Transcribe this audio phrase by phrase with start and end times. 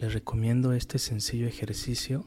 [0.00, 2.24] Les recomiendo este sencillo ejercicio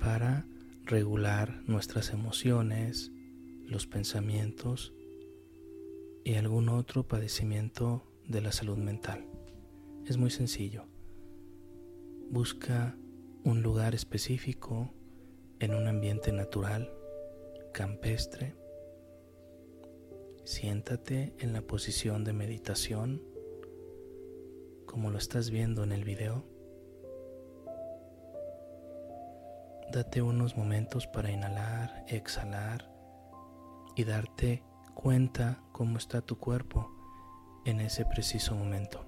[0.00, 0.46] para
[0.84, 3.12] regular nuestras emociones,
[3.66, 4.94] los pensamientos
[6.24, 9.26] y algún otro padecimiento de la salud mental.
[10.06, 10.86] Es muy sencillo.
[12.30, 12.96] Busca
[13.42, 14.90] un lugar específico
[15.60, 16.90] en un ambiente natural,
[17.74, 18.54] campestre.
[20.44, 23.22] Siéntate en la posición de meditación
[24.86, 26.53] como lo estás viendo en el video.
[29.94, 32.90] Date unos momentos para inhalar, exhalar
[33.94, 36.90] y darte cuenta cómo está tu cuerpo
[37.64, 39.06] en ese preciso momento.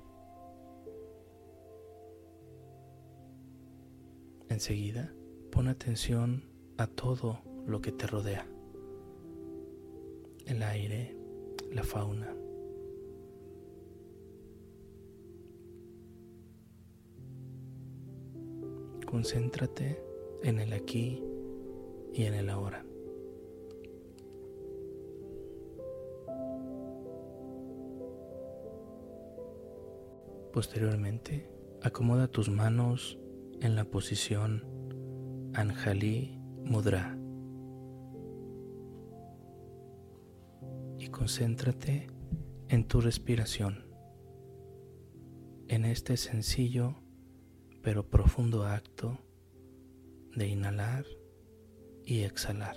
[4.49, 5.13] Enseguida,
[5.51, 6.49] pon atención
[6.79, 8.47] a todo lo que te rodea.
[10.47, 11.17] El aire,
[11.73, 12.33] la fauna.
[19.05, 20.06] Concéntrate
[20.43, 21.23] en el aquí
[22.13, 22.85] y en el ahora.
[30.53, 31.51] Posteriormente,
[31.83, 33.19] acomoda tus manos
[33.61, 34.65] en la posición
[35.55, 37.19] Anjali Mudra
[40.99, 42.07] y concéntrate
[42.69, 43.85] en tu respiración,
[45.69, 46.97] en este sencillo
[47.83, 49.26] pero profundo acto
[50.37, 51.05] de inhalar
[52.05, 52.77] y exhalar.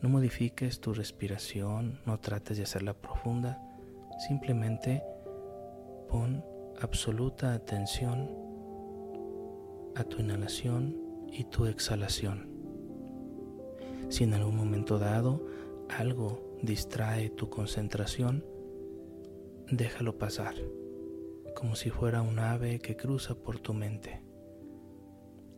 [0.00, 3.58] No modifiques tu respiración, no trates de hacerla profunda,
[4.28, 5.02] simplemente
[6.08, 6.44] pon
[6.80, 8.30] absoluta atención
[9.96, 12.50] a tu inhalación y tu exhalación.
[14.10, 15.46] Si en algún momento dado
[15.88, 18.44] algo distrae tu concentración,
[19.70, 20.54] déjalo pasar,
[21.56, 24.33] como si fuera un ave que cruza por tu mente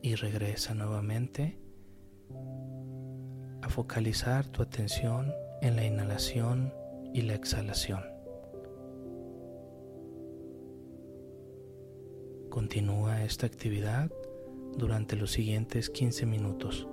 [0.03, 1.59] y regresa nuevamente
[3.63, 6.73] a focalizar tu atención en la inhalación
[7.13, 8.03] y la exhalación.
[12.51, 14.11] Continúa esta actividad
[14.77, 16.87] durante los siguientes 15 minutos.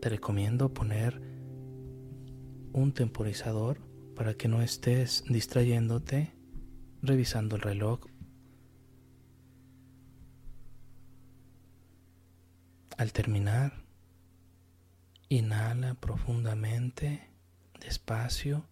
[0.00, 1.20] Te recomiendo poner
[2.72, 3.78] un temporizador
[4.14, 6.32] para que no estés distrayéndote
[7.02, 8.00] revisando el reloj.
[12.96, 13.84] Al terminar,
[15.28, 17.28] inhala profundamente,
[17.78, 18.64] despacio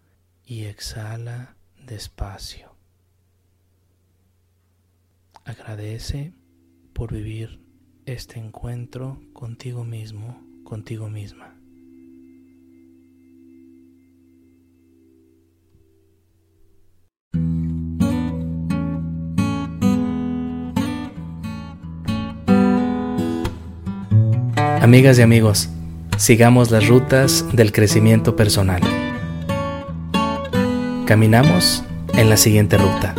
[0.47, 2.75] y exhala despacio.
[5.45, 6.33] Agradece
[6.95, 7.61] por vivir
[8.07, 11.55] este encuentro contigo mismo, contigo misma.
[24.85, 25.71] Amigas y amigos,
[26.19, 28.83] sigamos las rutas del crecimiento personal.
[31.07, 33.15] Caminamos en la siguiente ruta.